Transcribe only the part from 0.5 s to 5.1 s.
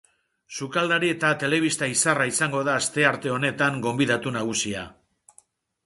Sukaldari eta telebista izarra izango da astearte honetan gonbidatu nagusia.